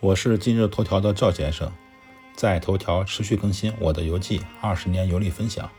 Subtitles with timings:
[0.00, 1.72] 我是今日头条的赵先生，
[2.34, 5.70] 在头条持续更新我的游记，二十年游历分享，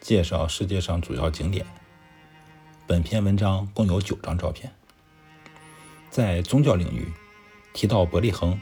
[0.00, 1.64] 介绍世界上主要景点。
[2.84, 4.72] 本篇文章共有九张照片。
[6.10, 7.12] 在宗教领域，
[7.72, 8.60] 提到伯利恒，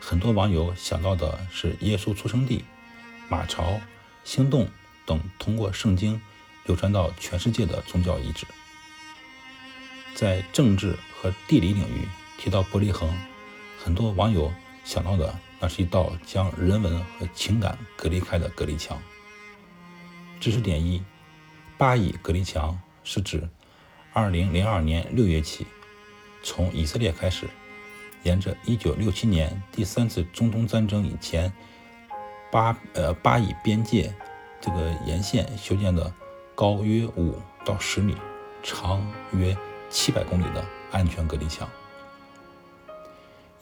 [0.00, 2.64] 很多网友想到的是耶稣出生地、
[3.28, 3.80] 马槽、
[4.24, 4.68] 星洞
[5.06, 6.20] 等通过圣经
[6.66, 8.44] 流传到全世界的宗教遗址。
[10.16, 13.08] 在政治和地理领域，提到伯利恒。
[13.84, 14.52] 很多网友
[14.84, 18.96] 想到的，那是一道将人文和情感隔离开的隔离墙。
[20.38, 21.02] 知识点一：
[21.76, 23.48] 巴以隔离墙是指
[24.14, 25.66] 2002年6月起，
[26.44, 27.48] 从以色列开始，
[28.22, 31.52] 沿着1967年第三次中东战争以前
[32.52, 34.14] 巴呃巴以边界
[34.60, 36.14] 这个沿线修建的
[36.54, 38.16] 高约5到10米、
[38.62, 39.56] 长约
[39.90, 41.68] 700公里的安全隔离墙。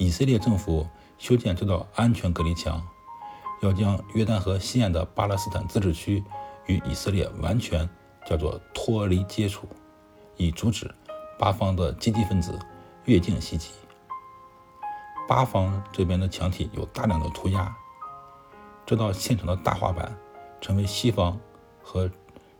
[0.01, 2.83] 以色列政府修建这道安全隔离墙，
[3.61, 6.25] 要将约旦河西岸的巴勒斯坦自治区
[6.65, 7.87] 与以色列完全
[8.25, 9.69] 叫做脱离接触，
[10.39, 10.91] 以阻止
[11.39, 12.59] 巴方的积极分子
[13.05, 13.73] 越境袭击。
[15.29, 17.77] 巴方这边的墙体有大量的涂鸦，
[18.87, 20.17] 这道现成的大画板
[20.62, 21.39] 成为西方
[21.83, 22.11] 和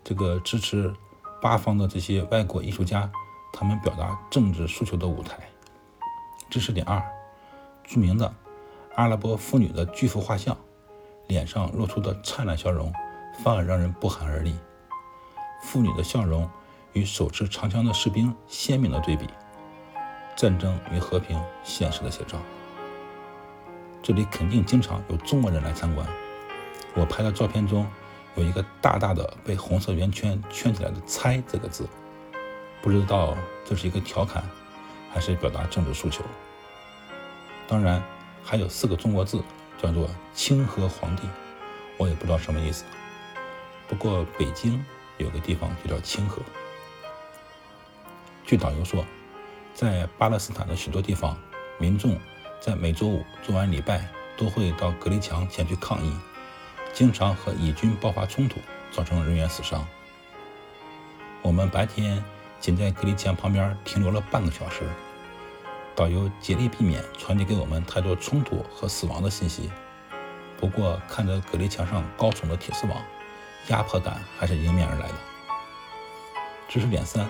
[0.05, 0.95] 这个支持
[1.41, 3.11] 巴方的这些外国艺术家
[3.51, 5.39] 他们表达政治诉求的舞台。
[6.51, 7.03] 知识点二。
[7.91, 8.33] 著名的
[8.95, 10.57] 阿拉伯妇女的巨幅画像，
[11.27, 12.93] 脸上露出的灿烂笑容，
[13.43, 14.55] 反而让人不寒而栗。
[15.65, 16.49] 妇女的笑容
[16.93, 19.27] 与手持长枪的士兵鲜明的对比，
[20.37, 22.39] 战争与和平现实的写照。
[24.01, 26.07] 这里肯定经常有中国人来参观。
[26.95, 27.85] 我拍的照片中
[28.37, 31.89] 有一个大大的被红色圆圈圈起来的“猜”这个字，
[32.83, 34.45] 不知道这是一个调侃，
[35.13, 36.23] 还是表达政治诉求。
[37.71, 38.03] 当然，
[38.43, 39.41] 还有四个中国字，
[39.81, 41.23] 叫做“清河皇帝”，
[41.99, 42.85] 我也不知道什么意思。
[43.87, 44.85] 不过北京
[45.19, 46.43] 有个地方就叫清河。
[48.45, 49.05] 据导游说，
[49.73, 51.39] 在巴勒斯坦的许多地方，
[51.79, 52.19] 民众
[52.59, 54.05] 在每周五做完礼拜，
[54.37, 56.13] 都会到隔离墙前去抗议，
[56.93, 58.59] 经常和以军爆发冲突，
[58.91, 59.87] 造成人员死伤。
[61.41, 62.21] 我们白天
[62.59, 64.83] 仅在隔离墙旁边停留了半个小时。
[65.95, 69.71] 导游竭力避免传递给我们太多冲突和死亡的信息。
[70.59, 73.03] 不过，看着隔离墙上高耸的铁丝网，
[73.69, 75.15] 压迫感还是迎面而来的。
[76.69, 77.29] 知识点三：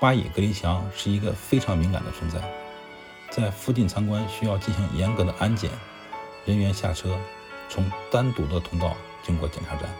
[0.00, 2.40] 巴以隔离墙是一个非常敏感的存在，
[3.30, 5.70] 在附近参观需要进行严格的安检，
[6.44, 7.18] 人员下车
[7.68, 9.90] 从单独的通道经过检查站。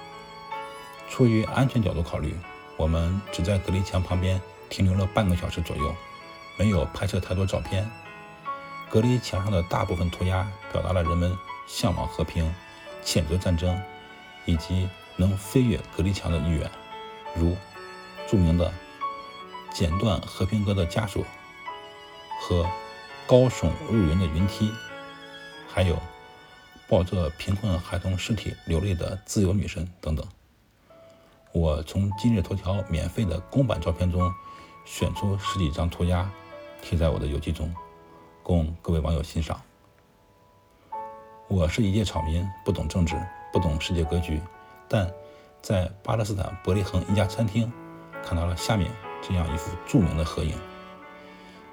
[1.08, 2.36] 出于安全角度考虑，
[2.76, 5.94] 我们只在隔离墙旁边停留了半个小时左右。
[6.56, 7.90] 没有拍摄太多照片。
[8.88, 12.52] 隔离墙上的大部分涂鸦表达了人们向往和平、
[13.04, 13.80] 谴责战争
[14.46, 16.68] 以及能飞越隔离墙的意愿，
[17.36, 17.56] 如
[18.28, 18.72] 著名的
[19.72, 21.24] “剪断和平鸽的枷锁”
[22.42, 22.68] 和
[23.26, 24.72] 高耸入云的云梯，
[25.68, 25.96] 还有
[26.88, 30.26] 抱着贫困孩童尸体流泪的自由女神等等。
[31.52, 34.32] 我从今日头条免费的公版照片中
[34.84, 36.30] 选出十几张涂鸦。
[36.82, 37.74] 贴在我的游记中，
[38.42, 39.60] 供各位网友欣赏。
[41.46, 43.20] 我是一介草民，不懂政治，
[43.52, 44.40] 不懂世界格局，
[44.88, 45.12] 但
[45.60, 47.70] 在巴勒斯坦伯利恒一家餐厅
[48.24, 48.90] 看到了下面
[49.20, 50.56] 这样一幅著名的合影，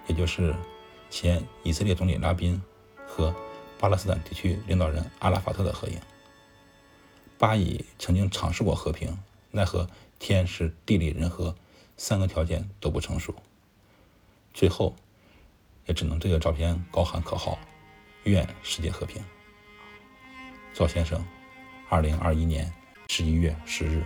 [0.07, 0.53] 也就是
[1.09, 2.61] 前以色列总理拉宾
[3.07, 3.33] 和
[3.79, 5.97] 巴勒斯坦地区领导人阿拉法特的合影。
[7.37, 9.17] 巴以曾经尝试过和平，
[9.51, 9.87] 奈何
[10.19, 11.55] 天时、地利、人和
[11.97, 13.35] 三个条件都不成熟。
[14.53, 14.95] 最后，
[15.85, 17.59] 也只能对着照片高喊口号
[18.23, 19.21] ：“愿世界和平。”
[20.73, 21.25] 赵先生，
[21.89, 22.71] 二零二一年
[23.09, 24.03] 十一月十日。